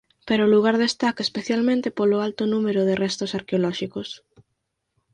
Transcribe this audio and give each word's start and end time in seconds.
Pero 0.27 0.41
o 0.45 0.51
lugar 0.55 0.75
destaca 0.85 1.21
especialmente 1.27 1.95
polo 1.97 2.17
alto 2.27 2.43
número 2.53 2.81
de 2.87 2.97
restos 3.03 3.33
arqueolóxicos. 3.39 4.09